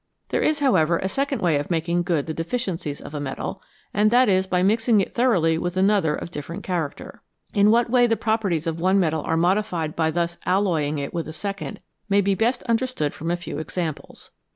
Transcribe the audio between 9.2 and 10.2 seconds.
are modified by